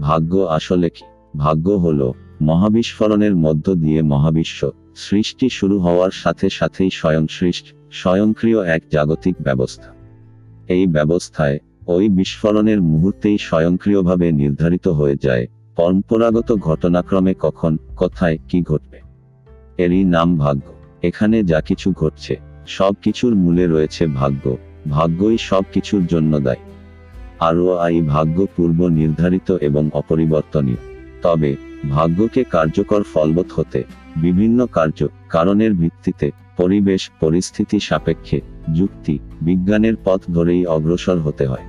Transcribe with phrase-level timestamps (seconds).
[0.00, 1.04] ভাগ্য আসলে কি?
[1.36, 8.82] ভাগ্য হলো, মহাবিস্ফোরণের মধ্য দিয়ে মহাবিশ্ব, সৃষ্টি শুরু হওয়ার সাথে সাথেই স্বয়ং সৃষ্ট, স্বয়ংক্রিয় এক
[8.92, 9.94] জাগতিক ব্যবস্থা।
[10.68, 15.46] এই ব্যবস্থায়, ওই বিস্ফোরণের মুহূর্তেই স্বয়ংক্রিয়ভাবে নির্ধারিত হয়ে যায়,
[15.76, 19.00] পরম্পরাগত ঘটনাক্রমে কখন, কোথায়, কি ঘটবে।
[19.78, 20.62] এরই নাম ভাগ্য।
[21.02, 22.36] এখানে যা কিছু ঘটছে
[22.66, 24.56] সব কিছুর মূলে রয়েছে ভাগ্য।
[24.90, 26.75] ভাগ্যই সব কিছুর জন্য দায়ী।
[27.40, 30.76] আরও এই ভাগ্য পূর্ব নির্ধারিত এবং অপরিবর্তনীয়।
[31.22, 31.56] তবে,
[31.90, 33.84] ভাগ্যকে কার্যকর ফলবৎ হতে,
[34.16, 38.40] বিভিন্ন কার্য, কারণের ভিত্তিতে, পরিবেশ, পরিস্থিতি সাপেক্ষে,
[38.74, 41.62] যুক্তি, বিজ্ঞানের পথ ধরেই অগ্রসর হতে হয়।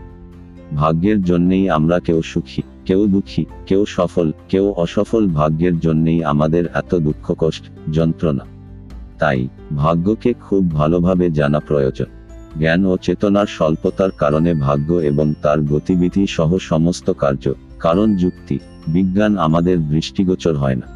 [0.75, 6.95] ভাগ্যের জন্যেই আমরা কেউ সুখী, কেউ দুঃখী, কেউ সফল, কেউ অসফল ভাগ্যের জন্যেই আমাদের এত
[6.95, 8.45] দুঃখ কষ্ট যন্ত্রণা।
[9.19, 12.05] তাই, ভাগ্যকে খুব ভালোভাবে জানা প্রয়োজন।
[12.59, 17.45] জ্ঞান ও চেতনার স্বল্পতার কারণে ভাগ্য এবং তার গতিবিধি সহ সমস্ত কার্য,
[17.79, 18.55] কারণ যুক্তি,
[18.87, 20.87] বিজ্ঞান আমাদের দৃষ্টিগোচর হয় না।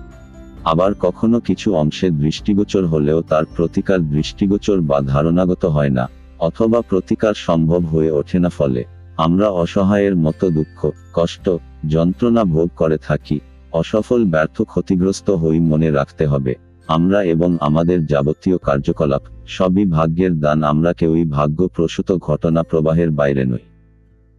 [0.64, 6.06] আবার কখনো কিছু অংশে দৃষ্টিগোচর হলেও তার প্রতিকার দৃষ্টিগোচর বা ধারণাগত হয় না,
[6.40, 8.82] অথবা প্রতিকার সম্ভব হয়ে ওঠে না ফলে।
[9.18, 10.80] আমরা অসহায়ের মতো দুঃখ,
[11.14, 11.46] কষ্ট,
[11.88, 13.38] যন্ত্রণা ভোগ করে থাকি,
[13.72, 16.54] অসফল ব্যর্থ ক্ষতিগ্রস্ত হই মনে রাখতে হবে।
[16.96, 23.44] আমরা এবং আমাদের যাবতীয় কার্যকলাপ, সবই ভাগ্যের দান, আমরা কেউই ভাগ্য প্রসূত ঘটনা প্রবাহের বাইরে
[23.46, 23.64] নই।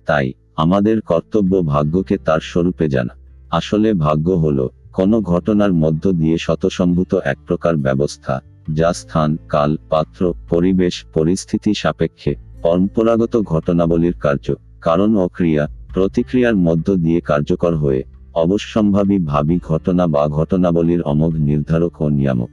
[0.08, 3.14] তাই, আমাদের কর্তব্য ভাগ্যকে তার স্বরূপে জানা।
[3.50, 4.58] আসলে ভাগ্য হল,
[4.92, 8.34] কোনো ঘটনার মধ্য দিয়ে শতসম্ভূত এক প্রকার ব্যবস্থা,
[8.72, 14.46] যা স্থান, কাল, পাত্র, পরিবেশ, পরিস্থিতি সাপেক্ষে পরম্পরাগত ঘটনাবলীর কার্য,
[14.80, 15.64] কারণ ও ক্রিয়া,
[15.94, 18.02] প্রতিক্রিয়ার মধ্য দিয়ে কার্যকর হয়ে
[18.34, 22.50] অবশ্যম্ভাবী ভাবী ঘটনা বা ঘটনাবলীর অমোঘ নির্ধারক ও নিয়ামক।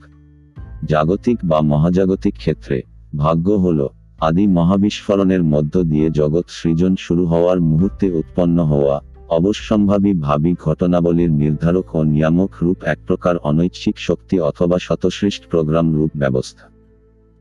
[0.86, 2.81] জাগতিক বা মহাজাগতিক ক্ষেত্রে,
[3.17, 3.88] ভাগ্য হল,
[4.19, 11.95] আদি মহাবিস্ফোরণের মধ্য দিয়ে জগৎ সৃজন শুরু হওয়ার মুহূর্তে উৎপন্ন হওয়া, অবশ্যম্ভাবী ভাবী ঘটনাবলীর নির্ধারক
[11.95, 16.70] ও নিয়ামক রূপ এক প্রকার অনৈচ্ছিক শক্তি অথবা শতসৃষ্ট প্রোগ্রাম রূপ ব্যবস্থা।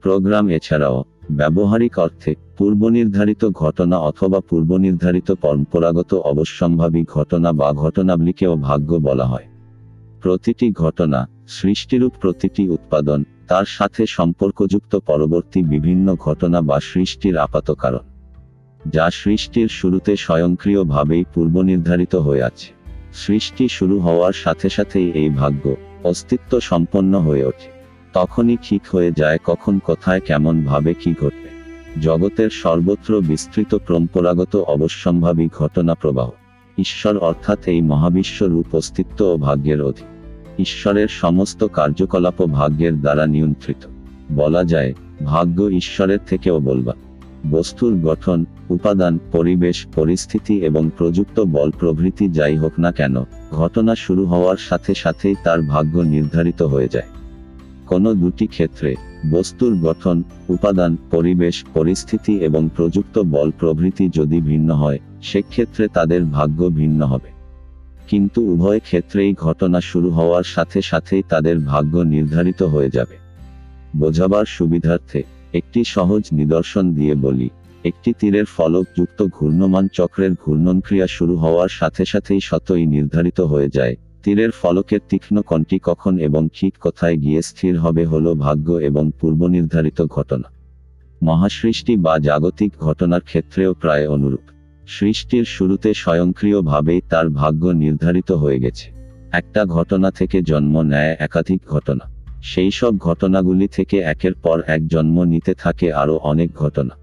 [0.03, 9.25] প্রোগ্রাম এছাড়াও ব্যবহারিক অর্থে, পূর্বনির্ধারিত ঘটনা অথবা পূর্বনির্ধারিত পরম্পরাগত অবশ্যম্ভাবী ঘটনা বা ঘটনাবলীকেও ভাগ্য বলা
[9.25, 9.45] হয়।
[10.23, 18.05] প্রতিটি ঘটনা, সৃষ্টিরূপ প্রতিটি উৎপাদন, তার সাথে সম্পর্কযুক্ত পরবর্তী বিভিন্ন ঘটনা বা সৃষ্টির আপাত কারণ,
[18.93, 22.73] যা সৃষ্টির শুরুতে স্বয়ংক্রিয়ভাবেই পূর্বনির্ধারিত হয়ে আছে।
[23.13, 27.78] সৃষ্টি শুরু হওয়ার সাথে সাথেই এই ভাগ্য অস্তিত্ব সম্পন্ন হয়ে ওঠে।
[28.13, 31.49] তখনই ঠিক হয়ে যায় কখন কোথায় কেমন ভাবে কি ঘটবে।
[32.01, 36.31] জগতের সর্বত্র বিস্তৃত পরম্পরাগত অবশ্যম্ভাবী ঘটনা প্রবাহ।
[36.79, 40.07] ঈশ্বর অর্থাৎ এই মহাবিশ্ব রূপ অস্তিত্ব ও ভাগ্যের অধীন।
[40.59, 43.87] ঈশ্বরের সমস্ত কার্যকলাপ ভাগ্যের দ্বারা নিয়ন্ত্রিত।
[44.33, 46.93] বলা যায়, ভাগ্য ঈশ্বরের থেকেও বলবা
[47.51, 54.27] বস্তুর গঠন, উপাদান, পরিবেশ, পরিস্থিতি এবং প্রযুক্ত বল প্রভৃতি যাই হোক না কেন, ঘটনা শুরু
[54.27, 57.07] হওয়ার সাথে সাথেই তার ভাগ্য নির্ধারিত হয়ে যায়।
[57.89, 58.95] কোনো দুটি ক্ষেত্রে,
[59.31, 66.61] বস্তুর গঠন, উপাদান, পরিবেশ, পরিস্থিতি এবং প্রযুক্ত বল প্রভৃতি যদি ভিন্ন হয়, সেক্ষেত্রে তাদের ভাগ্য
[66.71, 67.31] ভিন্ন হবে।
[68.09, 73.17] কিন্তু উভয় ক্ষেত্রেই ঘটনা শুরু হওয়ার সাথে সাথেই তাদের ভাগ্য নির্ধারিত হয়ে যাবে।
[73.97, 75.23] বোঝাবার সুবিধার্থে,
[75.53, 77.49] একটি সহজ নিদর্শন দিয়ে বলি,
[77.85, 83.69] একটি তীরের ফলক যুক্ত ঘূর্ণমান চক্রের ঘূর্ণন ক্রিয়া শুরু হওয়ার সাথে সাথেই শতই নির্ধারিত হয়ে
[83.69, 89.11] যায় তীরের ফলকের তীক্ষ্ণ কণটি কখন এবং ঠিক কোথায় গিয়ে স্থির হবে হল ভাগ্য এবং
[89.21, 90.51] পূর্বনির্ধারিত ঘটনা।
[91.23, 94.41] মহাসৃষ্টি বা জাগতিক ঘটনার ক্ষেত্রেও প্রায় অনুরূপ।
[94.89, 98.91] সৃষ্টির শুরুতে স্বয়ংক্রিয়ভাবেই তার ভাগ্য নির্ধারিত হয়ে গেছে।
[99.33, 102.11] একটা ঘটনা থেকে জন্ম নেয় একাধিক ঘটনা।
[102.43, 106.97] সেই সব ঘটনাগুলি থেকে একের পর এক জন্ম নিতে থাকে আরও অনেক ঘটনা।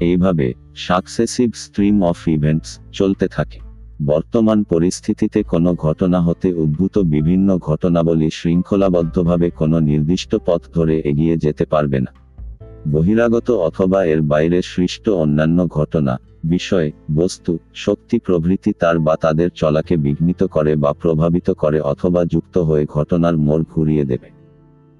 [0.00, 3.67] এইভাবে সাকসেসিভ স্ট্রিম অফ ইভেন্টস চলতে থাকে।
[4.06, 11.64] বর্তমান পরিস্থিতিতে কোনো ঘটনা হতে উদ্ভূত বিভিন্ন ঘটনাবলী শৃঙ্খলাবদ্ধভাবে কোনো নির্দিষ্ট পথ ধরে এগিয়ে যেতে
[11.64, 12.12] পারবে না।
[12.88, 19.96] বহিরাগত অথবা এর বাইরে সৃষ্ট অন্যান্য ঘটনা, বিষয়, বস্তু, শক্তি, প্রভৃতি তার বা তাদের চলাকে
[19.96, 24.30] বিঘ্নিত করে বা প্রভাবিত করে অথবা যুক্ত হয়ে ঘটনার মোড় ঘুরিয়ে দেবে।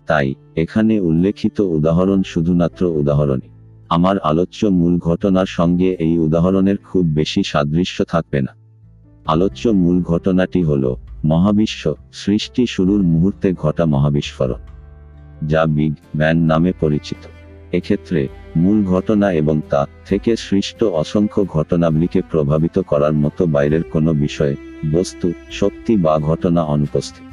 [0.06, 3.48] তাই, এখানে উল্লেখিত উদাহরণ শুধুমাত্র উদাহরণই।
[3.88, 8.57] আমার আলোচ্য মূল ঘটনার সঙ্গে এই উদাহরণের খুব বেশি সাদৃশ্য থাকবে না।
[9.28, 10.84] আলোচ্য মূল ঘটনাটি হল
[11.24, 11.82] মহাবিশ্ব
[12.12, 14.62] সৃষ্টি শুরুর মুহূর্তে ঘটা মহাবিস্ফোরণ,
[15.50, 17.22] যা বিগ ব্যাং নামে পরিচিত।
[17.72, 18.20] এক্ষেত্রে
[18.56, 24.54] মূল ঘটনা এবং তা থেকে সৃষ্ট অসংখ্য ঘটনাবলীকে প্রভাবিত করার মতো বাইরের কোনো বিষয়ে,
[24.92, 27.28] বস্তু, শক্তি বা ঘটনা অনুপস্থিত।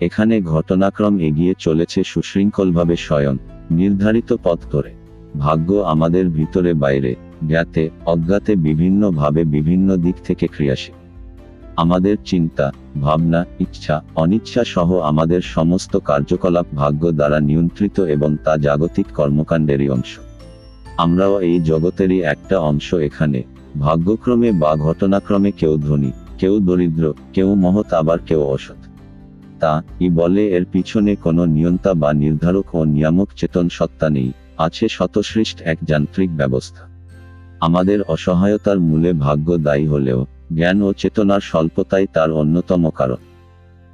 [0.00, 3.34] এখানে ঘটনাক্রম এগিয়ে চলেছে সুশৃঙ্খলভাবে স্বয়ং,
[3.70, 4.92] নির্ধারিত পথ ধরে।
[5.38, 7.12] ভাগ্য আমাদের ভিতরে বাইরে
[7.48, 10.96] জ্ঞাতে, অজ্ঞাতে, বিভিন্নভাবে বিভিন্ন দিক থেকে ক্রিয়াশীল।
[11.78, 12.72] আমাদের চিন্তা,
[13.02, 20.18] ভাবনা, ইচ্ছা, অনিচ্ছা সহ আমাদের সমস্ত কার্যকলাপ ভাগ্য দ্বারা নিয়ন্ত্রিত এবং তা জাগতিক কর্মকাণ্ডেরই অংশ।
[20.96, 23.42] আমরাও এই জগতেরই একটা অংশ এখানে।
[23.80, 28.80] ভাগ্যক্রমে বা ঘটনাক্রমে কেউ ধনী, কেউ দরিদ্র, কেউ মহৎ, আবার কেউ অসৎ।
[29.60, 34.88] তা, ই বলে, এর পিছনে কোনো নিয়ন্তা বা নির্ধারক ও নিয়ামক চেতন সত্তা নেই, আছে
[34.88, 36.88] শতসৃষ্ট এক যান্ত্রিক ব্যবস্থা।
[37.60, 43.16] আমাদের অসহায়তার মূলে ভাগ্য দায়ী হলেও জ্ঞান ও চেতনার স্বল্পতাই তার অন্যতম কারণ।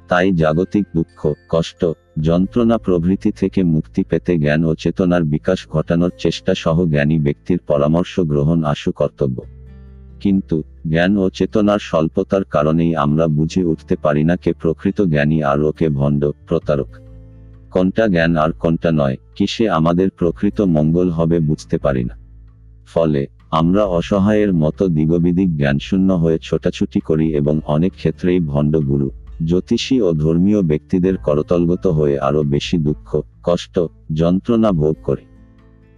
[0.07, 1.85] তাই জাগতিক দুঃখ, কষ্ট,
[2.19, 8.19] যন্ত্রণা প্রভৃতি থেকে মুক্তি পেতে জ্ঞান ও চেতনার বিকাশ ঘটানোর চেষ্টা সহ জ্ঞানী ব্যক্তির পরামর্শ
[8.19, 9.43] গ্রহণ আশু কর্তব্য।
[10.19, 15.61] কিন্তু, জ্ঞান ও চেতনার স্বল্পতার কারণেই আমরা বুঝে উঠতে পারি না কে প্রকৃত জ্ঞানী আর
[15.61, 16.87] ওকে ভণ্ড, প্রতারক।
[17.71, 22.17] কোনটা জ্ঞান আর কোনটা নয়, কিসে আমাদের প্রকৃত মঙ্গল হবে বুঝতে পারি না।
[22.87, 29.11] ফলে আমরা অসহায়ের মতো দিগবিদিক জ্ঞানশূন্য হয়ে ছোটাছুটি করি এবং অনেক ক্ষেত্রেই ভণ্ড গুরু,
[29.45, 33.79] জ্যোতিষী ও ধর্মীয় ব্যক্তিদের করতলগত হয়ে আরও বেশি দুঃখ, কষ্ট,
[34.13, 35.25] যন্ত্রণা ভোগ করি।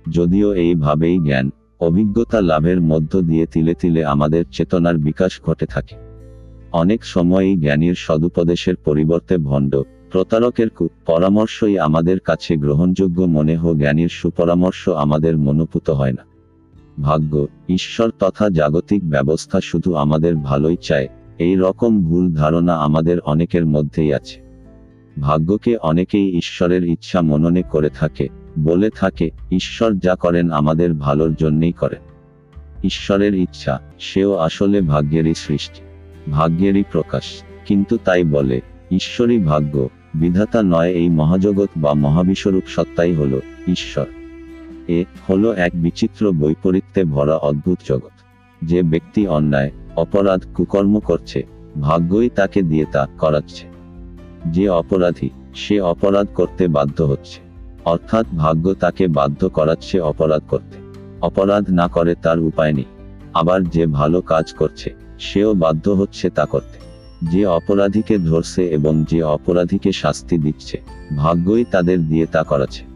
[0.09, 1.49] যদিও এইভাবেই জ্ঞান,
[1.79, 5.95] অভিজ্ঞতা লাভের মধ্য দিয়ে তিলে তিলে আমাদের চেতনার বিকাশ ঘটে থাকে।
[6.71, 14.09] অনেক সময়ই জ্ঞানীর সদুপদেশের পরিবর্তে ভণ্ড, প্রতারকের কু, পরামর্শই আমাদের কাছে গ্রহণযোগ্য মনে হো জ্ঞানীর
[14.09, 16.36] সুপরামর্শ আমাদের মনোপুত হয় না।
[17.01, 21.07] ভাগ্য, ঈশ্বর তথা জাগতিক ব্যবস্থা শুধু আমাদের ভালোই চায়,
[21.39, 24.41] এই রকম ভুল ধারণা আমাদের অনেকের মধ্যেই আছে।
[25.21, 28.29] ভাগ্যকে অনেকেই ঈশ্বরের ইচ্ছা মননে করে থাকে,
[28.59, 32.01] বলে থাকে, ঈশ্বর যা করেন আমাদের ভালোর জন্যই করেন।
[32.83, 35.81] ঈশ্বরের ইচ্ছা, সেও আসলে ভাগ্যেরই সৃষ্টি,
[36.31, 37.23] ভাগ্যেরই প্রকাশ,
[37.65, 38.61] কিন্তু তাই বলে,
[38.91, 44.05] ঈশ্বরই ভাগ্য, বিধাতা নয় এই মহাজগৎ বা মহাবিশ্বরূপ সত্তাই হল, ঈশ্বর।
[44.87, 48.11] এ হলো এক বিচিত্র বৈপরীত্যে ভরা অদ্ভুত জগৎ।
[48.63, 51.47] যে ব্যক্তি অন্যায়, অপরাধ, কুকর্ম করছে,
[51.81, 53.67] ভাগ্যই তাকে দিয়ে তা করাচ্ছে।
[54.45, 57.41] যে অপরাধী, সে অপরাধ করতে বাধ্য হচ্ছে।
[57.85, 60.77] অর্থাৎ ভাগ্য তাকে বাধ্য করাচ্ছে অপরাধ করতে।
[61.21, 62.85] অপরাধ না করে তার উপায় নেই।
[63.33, 66.79] আবার যে ভালো কাজ করছে, সেও বাধ্য হচ্ছে তা করতে।
[67.31, 70.81] যে অপরাধীকে ধরছে এবং যে অপরাধীকে শাস্তি দিচ্ছে,
[71.17, 72.86] ভাগ্যই তাদের দিয়ে তা করাচ্ছে।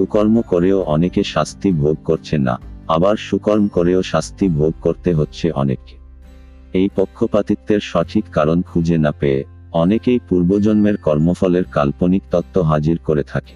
[0.00, 2.54] কুকর্ম করেও অনেকে শাস্তি ভোগ করছে না,
[2.86, 5.96] আবার সুকর্ম করেও শাস্তি ভোগ করতে হচ্ছে অনেককে।
[6.74, 9.40] এই পক্ষপাতিত্বের সঠিক কারণ খুঁজে না পেয়ে
[9.72, 13.54] অনেকেই পূর্বজন্মের কর্মফলের কাল্পনিক তত্ত্ব হাজির করে থাকে।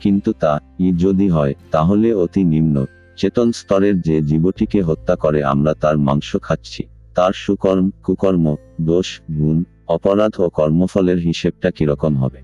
[0.00, 2.76] কিন্তু তা, ই যদি হয়, তাহলে অতি নিম্ন,
[3.18, 6.82] চেতন স্তরের যে জীবটিকে হত্যা করে আমরা তার মাংস খাচ্ছি,
[7.14, 8.46] তার সুকর্ম, কুকর্ম,
[8.80, 9.08] দোষ,
[9.38, 12.40] গুণ, অপরাধ ও কর্মফলের হিসেবটা কীরকম হবে?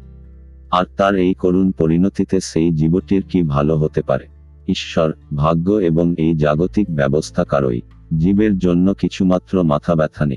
[0.71, 4.27] আর তার এই করুণ পরিণতিতে সেই জীবটির কি ভালো হতে পারে?
[4.69, 7.81] ঈশ্বর, ভাগ্য এবং এই জাগতিক ব্যবস্থা কারই?
[8.19, 10.37] জীবের জন্য কিছুমাত্র মাথা ব্যথা নেই।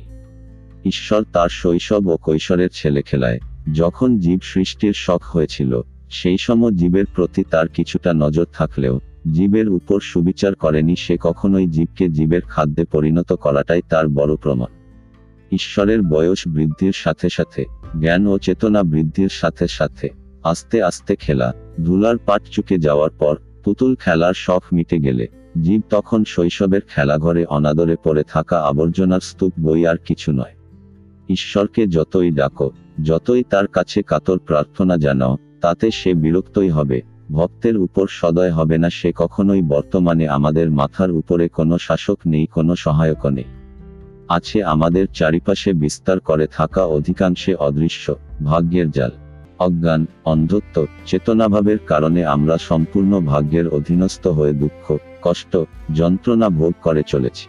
[0.86, 3.40] ঈশ্বর তার শৈশব ও কৈশোরের ছেলে খেলায়।
[3.74, 9.00] যখন জীব সৃষ্টির শখ হয়েছিল, সেই সময় জীবের প্রতি তার কিছুটা নজর থাকলেও,
[9.34, 14.68] জীবের উপর সুবিচার করেনি সে কখনোই জীবকে জীবের খাদ্যে পরিণত করাটাই তার বড় প্রমাণ।
[15.52, 17.66] ঈশ্বরের বয়স বৃদ্ধির সাথে সাথে,
[18.00, 21.53] জ্ঞান ও চেতনা বৃদ্ধির সাথে সাথে। আস্তে আস্তে খেলা।
[21.83, 25.27] ধুলার পাট চুকে যাওয়ার পর পুতুল খেলার শখ মিটে গেলে।
[25.62, 30.56] জীব তখন শৈশবের খেলাঘরে অনাদরে পড়ে থাকা আবর্জনার স্তূপ বই আর কিছু নয়।
[31.30, 32.71] ঈশ্বরকে যতই ডাকো,
[33.04, 38.90] যতই তার কাছে কাতর প্রার্থনা জানাও, তাতে সে বিরক্তই হবে। ভক্তের উপর সদয় হবে না
[38.90, 43.44] সে কখনোই। বর্তমানে আমাদের মাথার উপরে কোনো শাসক নেই, কোনো সহায়ক নেই।
[44.30, 49.11] আছে আমাদের চারিপাশে বিস্তার করে থাকা অধিকাংশে অদৃশ্য, ভাগ্যের জাল।
[49.59, 55.57] অজ্ঞান, অন্ধত্ব, চেতনাভাবের কারণে আমরা সম্পূর্ণ ভাগ্যের অধীনস্থ হয়ে দুঃখ, কষ্ট,
[55.95, 57.47] যন্ত্রণা ভোগ করে চলেছি।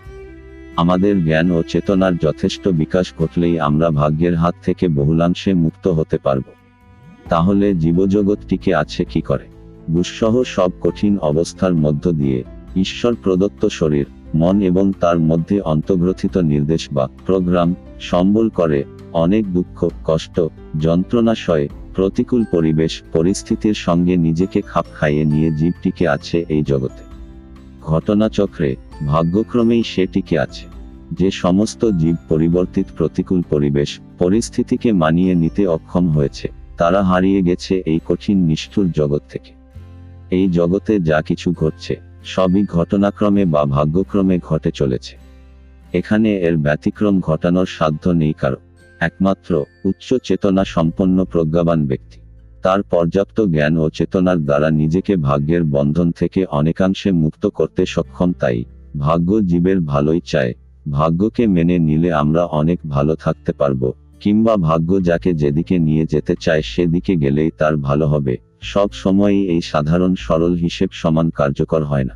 [0.77, 6.43] আমাদের জ্ঞান ও চেতনার যথেষ্ট বিকাশ ঘটলেই আমরা ভাগ্যের হাত থেকে বহুলাংশে মুক্ত হতে পারব।
[7.29, 9.47] তাহলে জীবজগৎ টিকে আছে কি করে?
[9.91, 12.45] দুঃসহ সব কঠিন অবস্থার মধ্য দিয়ে,
[12.77, 19.89] ঈশ্বর প্রদত্ত শরীর, মন এবং তার মধ্যে অন্তর্গ্রথিত নির্দেশ বা প্রোগ্রাম, সম্বল করে অনেক দুঃখ,
[20.05, 20.41] কষ্ট,
[20.81, 27.05] যন্ত্রণাশয় প্রতিকূল পরিবেশ, পরিস্থিতির সঙ্গে নিজেকে খাপ খাইয়ে নিয়ে জীবটিকে আছে এই জগতে।
[27.83, 30.67] ঘটনাচক্রে, ভাগ্যক্রমেই সে টিকে আছে।
[31.13, 38.01] যে সমস্ত জীব পরিবর্তিত প্রতিকূল পরিবেশ, পরিস্থিতিকে মানিয়ে নিতে অক্ষম হয়েছে, তারা হারিয়ে গেছে এই
[38.09, 39.53] কঠিন নিষ্ঠুর জগৎ থেকে।
[40.31, 45.17] এই জগতে যা কিছু ঘটছে, সবই ঘটনাক্রমে বা ভাগ্যক্রমে ঘটে চলেছে।
[45.93, 48.57] এখানে এর ব্যতিক্রম ঘটানোর সাধ্য নেই কারও।
[49.01, 52.21] একমাত্র উচ্চ চেতনা সম্পন্ন প্রজ্ঞাবান ব্যক্তি।
[52.63, 58.65] তার পর্যাপ্ত জ্ঞান ও চেতনার দ্বারা নিজেকে ভাগ্যের বন্ধন থেকে অনেকাংশে মুক্ত করতে সক্ষম তাই,
[58.99, 60.55] ভাগ্য জীবের ভালোই চায়।
[60.91, 66.63] ভাগ্যকে মেনে নিলে আমরা অনেক ভালো থাকতে পারব, কিংবা ভাগ্য যাকে যেদিকে নিয়ে যেতে চায়
[66.63, 72.15] সেদিকে গেলেই তার ভালো হবে। সব সময়ই এই সাধারণ সরল হিসেব সমান কার্যকর হয় না।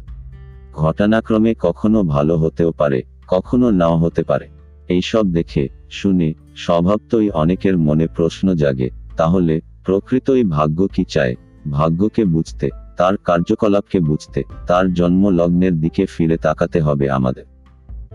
[0.73, 4.54] ঘটনাক্রমে কখনো ভালো হতেও পারে, কখনো নাও হতে পারে।
[4.89, 11.35] এইসব দেখে, শুনে, স্বভাবতই অনেকের মনে প্রশ্ন জাগে, তাহলে, প্রকৃতই ভাগ্য কি চায়?
[11.71, 17.45] ভাগ্যকে বুঝতে, তার কার্যকলাপকে বুঝতে, তার জন্ম লগ্নের দিকে ফিরে তাকাতে হবে আমাদের।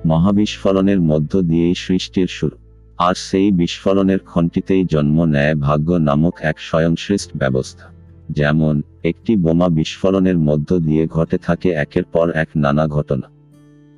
[0.05, 2.57] মহাবিস্ফোরণের মধ্য দিয়েই সৃষ্টির শুরু।
[2.97, 7.85] আর সেই বিস্ফোরণের খণ্টিতেই জন্ম নেয় ভাগ্য নামক এক স্বয়ংসৃষ্ট ব্যবস্থা।
[8.31, 13.38] যেমন, একটি বোমা বিস্ফোরণের মধ্য দিয়ে ঘটে থাকে একের পর এক নানা ঘটনা।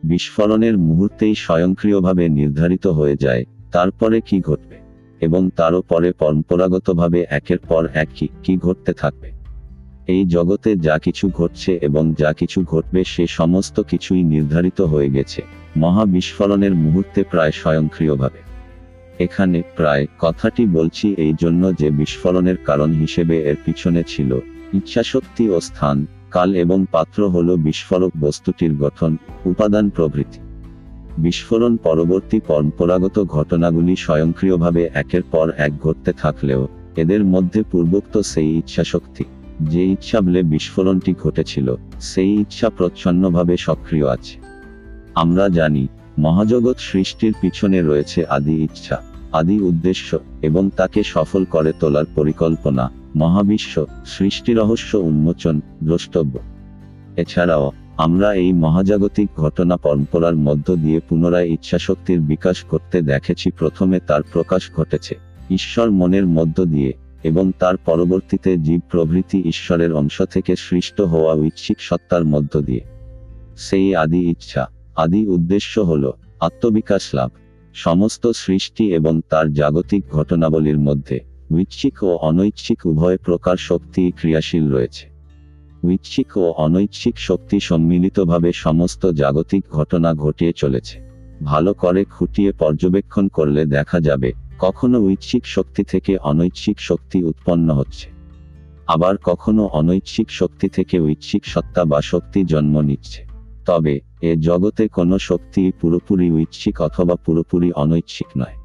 [0.03, 4.77] বিস্ফোরণের মুহূর্তেই স্বয়ংক্রিয়ভাবে নির্ধারিত হয়ে যায়, তারপরে কি ঘটবে?
[5.21, 9.31] এবং তারও পরে পরম্পরাগতভাবে একের পর এক কি কি ঘটতে থাকবে?
[10.07, 15.41] এই জগতে যা কিছু ঘটছে এবং যা কিছু ঘটবে সে সমস্ত কিছুই নির্ধারিত হয়ে গেছে,
[15.77, 18.41] মহা বিস্ফোরণের মুহূর্তে প্রায় স্বয়ংক্রিয়ভাবে।
[19.19, 24.39] এখানে প্রায় কথাটি বলছি এই জন্য যে বিস্ফোরণের কারণ হিসেবে এর পিছনে ছিল
[24.73, 29.11] ইচ্ছাশক্তি ও স্থান কাল এবং পাত্র হল বিস্ফোরক বস্তুটির গঠন,
[29.45, 30.39] উপাদান প্রভৃতি।
[31.17, 36.61] বিস্ফোরণ পরবর্তী পরম্পরাগত ঘটনাগুলি স্বয়ংক্রিয়ভাবে একের পর এক ঘটতে থাকলেও,
[36.95, 39.23] এদের মধ্যে পূর্বোক্ত সেই ইচ্ছাশক্তি,
[39.61, 41.67] যে ইচ্ছা বলে বিস্ফোরণটি ঘটেছিল,
[42.01, 44.35] সেই ইচ্ছা প্রচ্ছন্নভাবে সক্রিয় আছে।
[45.15, 45.83] আমরা জানি,
[46.19, 48.97] মহাজগৎ সৃষ্টির পিছনে রয়েছে আদি ইচ্ছা,
[49.31, 50.09] আদি উদ্দেশ্য,
[50.41, 52.85] এবং তাকে সফল করে তোলার পরিকল্পনা।
[53.15, 56.39] মহাবিশ্ব, সৃষ্টি রহস্য উন্মোচন, দ্রষ্টব্য।
[57.17, 64.21] এছাড়াও, আমরা এই মহাজাগতিক ঘটনা পরম্পরার মধ্য দিয়ে পুনরায় ইচ্ছাশক্তির বিকাশ করতে দেখেছি, প্রথমে তার
[64.33, 65.15] প্রকাশ ঘটেছে,
[65.49, 71.77] ঈশ্বর মনের মধ্য দিয়ে, এবং তার পরবর্তীতে জীব প্রভৃতি ঈশ্বরের অংশ থেকে সৃষ্ট হওয়া ঐচ্ছিক
[71.79, 72.81] সত্তার মধ্য দিয়ে।
[73.57, 77.31] সেই আদি ইচ্ছা, আদি উদ্দেশ্য হল, আত্মবিকাশ লাভ,
[77.73, 85.09] সমস্ত সৃষ্টি এবং তার জাগতিক ঘটনাবলীর মধ্যে। ঐচ্ছিক ও অনৈচ্ছিক উভয় প্রকার শক্তি ক্রিয়াশীল রয়েছে।
[85.85, 90.99] ঐচ্ছিক ও অনৈচ্ছিক শক্তি সম্মিলিতভাবে সমস্ত জাগতিক ঘটনা ঘটিয়ে চলেছে।
[91.43, 98.07] ভালো করে খুঁটিয়ে পর্যবেক্ষণ করলে দেখা যাবে, কখনো ঐচ্ছিক শক্তি থেকে অনৈচ্ছিক শক্তি উৎপন্ন হচ্ছে।
[98.87, 103.25] আবার কখনো অনৈচ্ছিক শক্তি থেকে ঐচ্ছিক সত্তা বা শক্তি জন্ম নিচ্ছে।
[103.65, 108.55] তবে, এ জগতে কোনো শক্তি পুরোপুরি ঐচ্ছিক অথবা পুরোপুরি অনৈচ্ছিক নয়।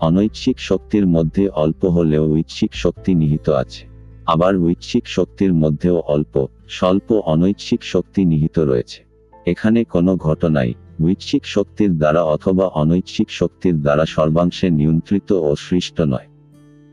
[0.00, 3.86] অনৈচ্ছিক শক্তির মধ্যে অল্প হলেও ঐচ্ছিক শক্তি নিহিত আছে।
[4.26, 9.04] আবার ঐচ্ছিক শক্তির মধ্যেও অল্প, স্বল্প অনৈচ্ছিক শক্তি নিহিত রয়েছে।
[9.46, 10.74] এখানে কোনো ঘটনাই
[11.04, 16.26] ঐচ্ছিক শক্তির দ্বারা অথবা অনৈচ্ছিক শক্তির দ্বারা সর্বাংশে নিয়ন্ত্রিত ও সৃষ্ট নয়।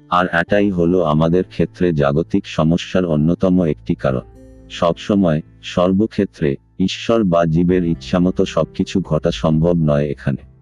[0.09, 4.21] আর এটাই হলো আমাদের ক্ষেত্রে জাগতিক সমস্যার অন্যতম একটি কারণ।
[4.69, 10.54] সবসময়, সর্বক্ষেত্রে, ঈশ্বর বা জীবের ইচ্ছামতো সবকিছু ঘটা সম্ভব নয় এখানে।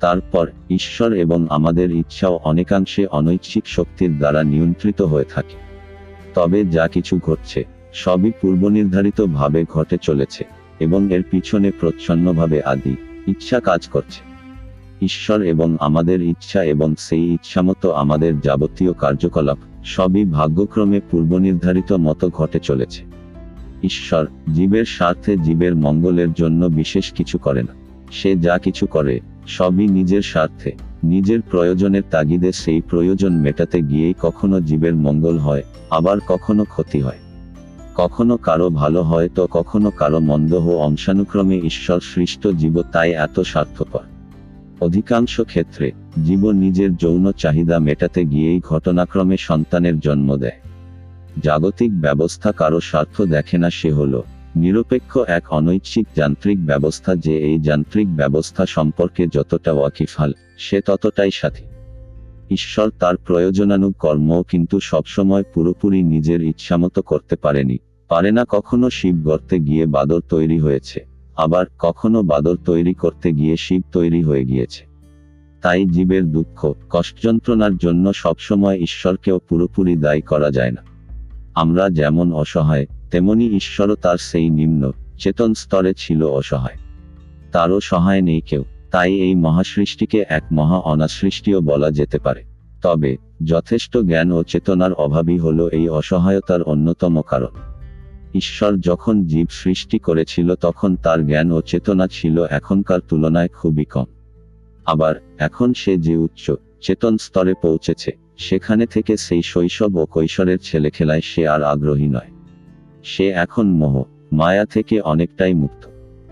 [0.00, 5.56] তারপর ঈশ্বর এবং আমাদের ইচ্ছাও অনেকাংশে অনৈচ্ছিক শক্তির দ্বারা নিয়ন্ত্রিত হয়ে থাকে।
[6.34, 10.44] তবে যা কিছু ঘটছে, সবই পূর্বনির্ধারিত ভাবে ঘটে চলেছে
[10.80, 14.20] এবং এর পিছনে প্রচ্ছন্নভাবে আদি, ইচ্ছা কাজ করছে।
[15.04, 22.58] ঈশ্বর এবং আমাদের ইচ্ছা এবং সেই ইচ্ছামতো আমাদের যাবতীয় কার্যকলাপ, সবই ভাগ্যক্রমে পূর্বনির্ধারিত মতো ঘটে
[22.58, 23.04] চলেছে।
[23.82, 27.74] ঈশ্বর, জীবের স্বার্থে জীবের মঙ্গলের জন্য বিশেষ কিছু করে না।
[28.12, 30.72] সে যা কিছু করে সবই নিজের স্বার্থে।
[31.04, 37.18] নিজের প্রয়োজনের তাগিদে সেই প্রয়োজন মেটাতে গিয়েই কখনো জীবের মঙ্গল হয়, আবার কখনো ক্ষতি হয়।
[37.94, 43.40] কখনো কারও ভালো হয় তো কখনো কারও মন্দ হো অংশানুক্রমে ঈশ্বর সৃষ্ট জীব তাই এত
[43.40, 44.00] স্বার্থপর।
[44.80, 45.92] অধিকাংশ ক্ষেত্রে,
[46.24, 50.60] জীব নিজের যৌন চাহিদা মেটাতে গিয়েই ঘটনাক্রমে সন্তানের জন্ম দেয়।
[51.42, 54.24] জাগতিক ব্যবস্থা কারও স্বার্থ দেখে না সে হলো
[54.56, 61.64] নিরপেক্ষ এক অনৈচ্ছিক যান্ত্রিক ব্যবস্থা যে এই যান্ত্রিক ব্যবস্থা সম্পর্কে যতটা ওয়াকিফাল, সে ততটাই সাথী।
[62.50, 69.16] ঈশ্বর তার প্রয়োজনানুগ কর্ম কিন্তু সবসময় পুরোপুরি নিজের ইচ্ছামতো করতে পারেনি। পারে না কখনো শিব
[69.16, 74.86] গর্তে গিয়ে বাদর তৈরি হয়েছে, আবার কখনো বাদর তৈরি করতে গিয়ে শিব তৈরি হয়ে গিয়েছে।
[75.62, 80.82] তাই জীবের দুঃখ, কষ্টযন্ত্রণার জন্য সবসময় ঈশ্বরকেও পুরোপুরি দায়ী করা যায় না।
[81.54, 86.78] আমরা যেমন অসহায় তেমনি ঈশ্বরও তার সেই নিম্ন, চেতন স্তরে ছিল অসহায়।
[87.52, 92.44] তারও সহায় নেই কেউ, তাই এই মহাসৃষ্টিকে এক মহা অনাসৃষ্টিও বলা যেতে পারে।
[92.82, 97.54] তবে, যথেষ্ট জ্ঞান ও চেতনার অভাবই হল এই অসহায়তার অন্যতম কারণ।
[98.34, 104.04] ঈশ্বর যখন জীব সৃষ্টি করেছিল তখন তার জ্ঞান ও চেতনা ছিল এখনকার তুলনায় খুবই কম।
[104.86, 111.20] আবার, এখন সে যে উচ্চ, চেতন স্তরে পৌঁছেছে, সেখানে থেকে সেই শৈশব ও কৈশোরের ছেলেখেলায়
[111.20, 112.35] সে আর আগ্রহী নয়।
[113.06, 115.82] সে এখন মোহ, মায়া থেকে অনেকটাই মুক্ত।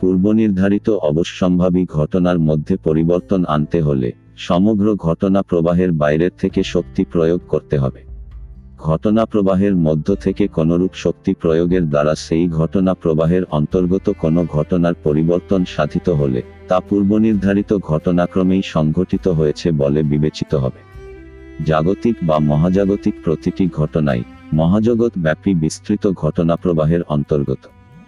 [0.00, 7.78] পূর্বনির্ধারিত অবশ্যম্ভাবী ঘটনার মধ্যে পরিবর্তন আনতে হলে সমগ্র ঘটনা প্রবাহের বাইরের থেকে শক্তি প্রয়োগ করতে
[7.78, 8.00] হবে।
[8.78, 15.64] ঘটনা প্রবাহের মধ্য থেকে কোনরূপ শক্তি প্রয়োগের দ্বারা সেই ঘটনা প্রবাহের অন্তর্গত কোনো ঘটনার পরিবর্তন
[15.76, 20.80] সাধিত হলে তা পূর্বনির্ধারিত ঘটনাক্রমেই সংঘটিত হয়েছে বলে বিবেচিত হবে।
[21.64, 27.58] জাগতিক বা মহাজাগতিক প্রতিটি ঘটনাই মহাজগৎ ব্যাপী বিস্তৃত ঘটনা প্রবাহের অন্তর্গত।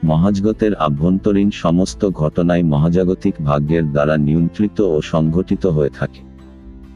[0.04, 6.20] মহাজগতের আভ্যন্তরীণ সমস্ত ঘটনাই মহাজাগতিক ভাগ্যের দ্বারা নিয়ন্ত্রিত ও সংঘটিত হয়ে থাকে।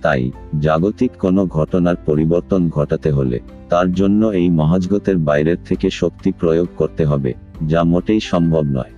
[0.03, 0.31] তাই,
[0.61, 7.05] জাগতিক কোনো ঘটনার পরিবর্তন ঘটাতে হলে, তার জন্য এই মহাজগতের বাইরের থেকে শক্তি প্রয়োগ করতে
[7.05, 7.35] হবে,
[7.67, 8.91] যা মোটেই সম্ভব নয়।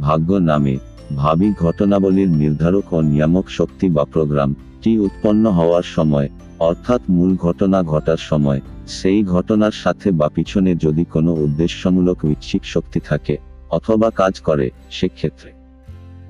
[0.00, 0.76] ভাগ্য নামে,
[1.16, 7.82] ভাবি ঘটনাবলীর নির্ধারক ও নিয়ামক শক্তি বা প্রোগ্রাম, টি উৎপন্ন হওয়ার সময়, অর্থাৎ মূল ঘটনা
[7.82, 13.36] ঘটার সময় সেই ঘটনার সাথে বা পিছনে যদি কোনো উদ্দেশ্যমূলক ঐচ্ছিক শক্তি থাকে,
[13.70, 15.50] অথবা কাজ করে, সেক্ষেত্রে।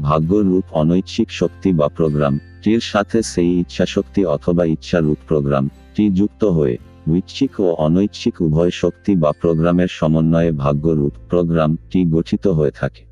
[0.03, 6.77] ভাগ্যরূপ অনৈচ্ছিক শক্তি বা প্রোগ্রাম, টির সাথে সেই ইচ্ছাশক্তি অথবা ইচ্ছারূপ প্রোগ্রাম, টি যুক্ত হয়ে,
[7.11, 13.03] ঐচ্ছিক ও অনৈচ্ছিক উভয় শক্তি বা প্রোগ্রামের সমন্বয়ে ভাগ্যরূপ প্রোগ্রাম, টি গঠিত হয়ে থাকে।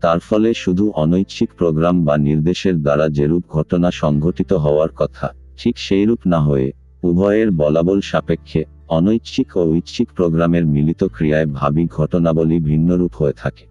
[0.00, 6.20] তার ফলে শুধু অনৈচ্ছিক প্রোগ্রাম বা নির্দেশের দ্বারা যেরূপ ঘটনা সংঘটিত হওয়ার কথা, ঠিক সেইরূপ
[6.26, 6.72] না হয়ে
[7.02, 13.64] উভয়ের বলাবল সাপেক্ষে, অনৈচ্ছিক ও ঐচ্ছিক প্রোগ্রামের মিলিত ক্রিয়ায় ভাবী ঘটনাবলী ভিন্নরূপ হয়ে থাকে।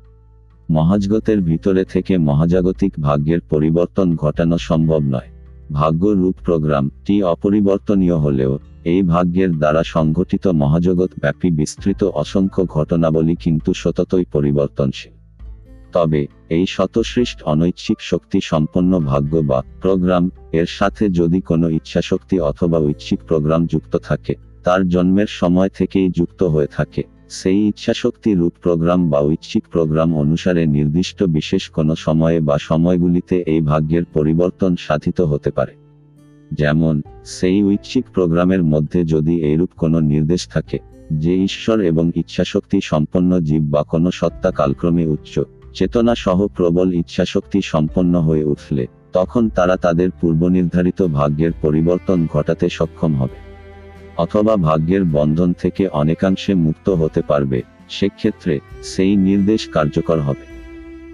[0.70, 5.30] মহাজগতের ভিতরে থেকে মহাজাগতিক ভাগ্যের পরিবর্তন ঘটানো সম্ভব নয়।
[5.72, 13.36] ভাগ্য রূপ প্রোগ্রাম টি অপরিবর্তনীয় হলেও, এই ভাগ্যের দ্বারা সংঘটিত মহাজগৎ ব্যাপী বিস্তৃত অসংখ্য ঘটনাবলী
[13.36, 15.19] কিন্তু সততই পরিবর্তনশীল।
[15.92, 22.78] তবে, এই শতসৃষ্ট অনৈচ্ছিক শক্তি সম্পন্ন ভাগ্য বা প্রোগ্রাম, এর সাথে যদি কোনো ইচ্ছাশক্তি অথবা
[22.78, 29.10] ঐচ্ছিক প্রোগ্রাম যুক্ত থাকে, তার জন্মের সময় থেকেই যুক্ত হয়ে থাকে। সেই ইচ্ছাশক্তি রূপ প্রোগ্রাম
[29.10, 35.52] বা ঐচ্ছিক প্রোগ্রাম অনুসারে নির্দিষ্ট বিশেষ কোনো সময়ে বা সময়গুলিতে এই ভাগ্যের পরিবর্তন সাধিত হতে
[35.52, 35.74] পারে।
[36.54, 40.80] যেমন, সেই ঐচ্ছিক প্রোগ্রামের মধ্যে যদি এইরূপ কোনো নির্দেশ থাকে,
[41.14, 45.40] যে ঈশ্বর এবং ইচ্ছাশক্তি সম্পন্ন জীব বা কোনো সত্তা কালক্রমে উচ্চ
[45.74, 53.16] চেতনা সহ প্রবল ইচ্ছাশক্তি সম্পন্ন হয়ে উঠলে, তখন তারা তাদের পূর্বনির্ধারিত ভাগ্যের পরিবর্তন ঘটাতে সক্ষম
[53.16, 53.36] হবে।
[54.18, 60.46] অথবা ভাগ্যের বন্ধন থেকে অনেকাংশে মুক্ত হতে পারবে, সেক্ষেত্রে সেই নির্দেশ কার্যকর হবে।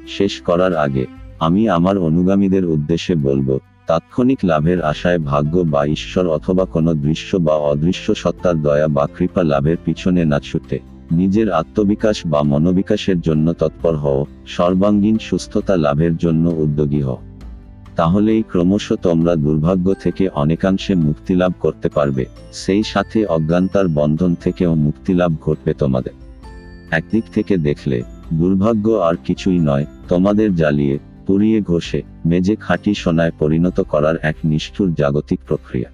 [0.07, 1.05] শেষ করার আগে,
[1.39, 7.55] আমি আমার অনুগামীদের উদ্দেশ্যে বলব, তাৎক্ষণিক লাভের আশায় ভাগ্য বা ঈশ্বর অথবা কোনো দৃশ্য বা
[7.55, 10.79] অদৃশ্য সত্তার দয়া বা কৃপা লাভের পিছনে না ছুটে।
[11.11, 17.17] নিজের আত্মবিকাশ বা মনোবিকাশের জন্য তৎপর হও, সর্বাঙ্গীন সুস্থতা লাভের জন্য উদ্যোগী হও।
[17.95, 24.75] তাহলেই ক্রমশ তোমরা দুর্ভাগ্য থেকে অনেকাংশে মুক্তি লাভ করতে পারবে, সেই সাথে অজ্ঞানতার বন্ধন থেকেও
[24.75, 26.11] মুক্তি লাভ ঘটবে তোমাদের।
[26.91, 33.81] একদিক থেকে দেখলে, দুর্ভাগ্য আর কিছুই নয়, তোমাদের জ্বালিয়ে, পুড়িয়ে ঘষে মেজে খাঁটি সোনায় পরিণত
[33.81, 35.89] করার এক নিষ্ঠুর জাগতিক প্রক্রিয়া।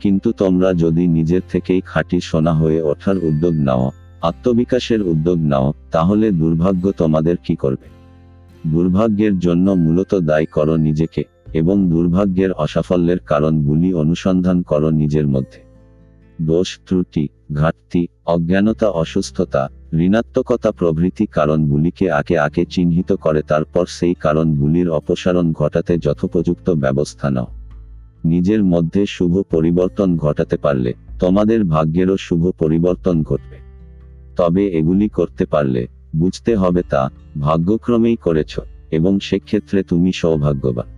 [0.00, 3.90] কিন্তু তোমরা যদি নিজের থেকেই খাঁটি সোনা হয়ে ওঠার উদ্যোগ নাও
[4.22, 7.88] আত্মবিকাশের উদ্যোগ নাও, তাহলে দুর্ভাগ্য তোমাদের কি করবে?
[8.66, 15.60] দুর্ভাগ্যের জন্য মূলত দায়ী করো নিজেকে, এবং দুর্ভাগ্যের অসাফল্যের কারণগুলি অনুসন্ধান করো নিজের মধ্যে।
[16.40, 24.88] দোষ, ত্রুটি, ঘাটতি, অজ্ঞানতা, অসুস্থতা, ঋণাত্মকতা প্রভৃতি কারণগুলিকে আকে আকে চিহ্নিত করে তারপর সেই কারণগুলির
[24.90, 27.46] অপসারণ ঘটাতে যথোপযুক্ত ব্যবস্থা নাও।
[28.24, 33.51] নিজের মধ্যে শুভ পরিবর্তন ঘটাতে পারলে, তোমাদের ভাগ্যেরও শুভ পরিবর্তন ঘটবে।
[34.36, 40.88] তবে এগুলি করতে পারলে বুঝতে হবে তা ভাগ্যক্রমেই করেছ, এবং সেক্ষেত্রে তুমি সৌভাগ্যবান।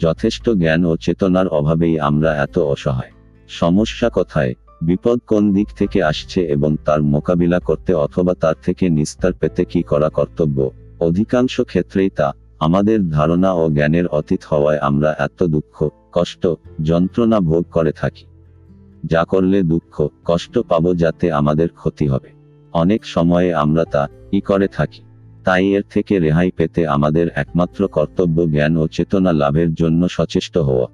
[0.00, 3.12] যথেষ্ট জ্ঞান ও চেতনার অভাবেই আমরা এত অসহায়।
[3.48, 4.54] সমস্যা কথায়?
[4.82, 9.82] বিপদ কোন দিক থেকে আসছে এবং তার মোকাবিলা করতে অথবা তার থেকে নিস্তার পেতে কি
[9.82, 10.70] করা কর্তব্য?
[11.00, 16.46] অধিকাংশ ক্ষেত্রেই তা আমাদের ধারণা ও জ্ঞানের অতীত হওয়ায় আমরা এত দুঃখ, কষ্ট,
[16.82, 18.26] যন্ত্রণা ভোগ করে থাকি।
[19.04, 22.37] যা করলে দুঃখ, কষ্ট পাবো যাতে আমাদের ক্ষতি হবে।
[22.72, 25.02] অনেক সময়ে আমরা তা ই করে থাকি।
[25.44, 30.86] তাই এর থেকে রেহাই পেতে আমাদের একমাত্র কর্তব্য জ্ঞান ও চেতনা লাভের জন্য সচেষ্ট হওয়া।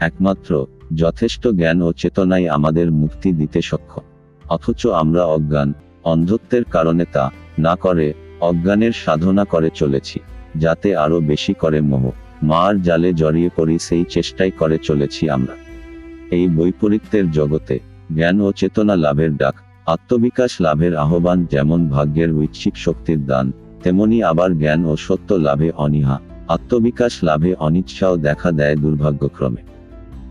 [0.00, 4.00] একমাত্র, যথেষ্ট জ্ঞান ও চেতনাই আমাদের মুক্তি দিতে সক্ষম।
[4.48, 5.72] অথচ আমরা অজ্ঞান,
[6.04, 10.20] অন্ধত্বের কারণে তা না করে, অজ্ঞানের সাধনা করে চলেছি,
[10.56, 12.10] যাতে আরও বেশি করে মোহ,
[12.42, 15.54] মার জালে জড়িয়ে পড়ি সেই চেষ্টাই করে চলেছি আমরা।
[16.30, 17.78] এই বৈপরীত্যের জগতে
[18.14, 19.54] জ্ঞান ও চেতনা লাভের ডাক
[19.86, 26.18] আত্মবিকাশ লাভের আহ্বান যেমন ভাগ্যের ঐচ্ছিক শক্তির দান, তেমনি আবার জ্ঞান ও সত্য লাভে অনীহা,
[26.48, 29.62] আত্মবিকাশ লাভে অনিচ্ছাও দেখা দেয় দুর্ভাগ্যক্রমে।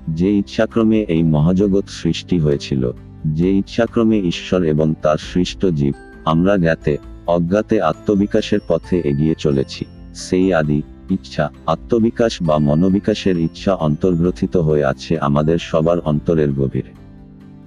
[0.09, 2.91] যে ইচ্ছাক্রমে এই মহাজগৎ সৃষ্টি হয়েছিল,
[3.25, 5.93] যে ইচ্ছাক্রমে ঈশ্বর এবং তার সৃষ্ট জীব,
[6.25, 14.57] আমরা জ্ঞাতে, অজ্ঞাতে আত্মবিকাশের পথে এগিয়ে চলেছি। সেই আদি, ইচ্ছা, আত্মবিকাশ বা মনোবিকাশের ইচ্ছা অন্তর্গ্রথিত
[14.57, 17.04] হয়ে আছে আমাদের সবার অন্তরের গভীরে।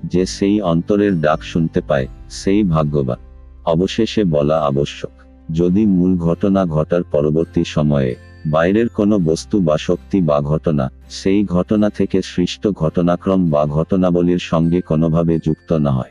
[0.04, 3.16] যে সেই অন্তরের ডাক শুনতে পায়, সেই ভাগ্যবান।
[3.64, 5.10] অবশেষে বলা আবশ্যক,
[5.52, 11.90] যদি মূল ঘটনা ঘটার পরবর্তী সময়ে, বাইরের কোনো বস্তু বা শক্তি বা ঘটনা, সেই ঘটনা
[11.90, 16.10] থেকে সৃষ্ট ঘটনাক্রম বা ঘটনাবলীর সঙ্গে কোনোভাবে যুক্ত না হয়।